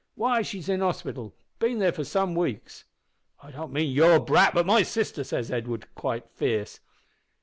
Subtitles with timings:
[0.17, 1.35] `Why, she's in hospital.
[1.59, 2.85] Bin there for some weeks.'
[3.43, 6.79] "`I don't mean your brat, but my sister,' says Edwin, quite fierce.